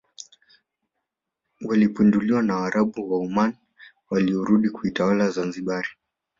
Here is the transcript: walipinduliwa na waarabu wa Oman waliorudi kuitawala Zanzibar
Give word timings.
walipinduliwa 1.65 2.41
na 2.43 2.55
waarabu 2.55 3.11
wa 3.11 3.17
Oman 3.17 3.53
waliorudi 4.09 4.69
kuitawala 4.69 5.29
Zanzibar 5.29 5.87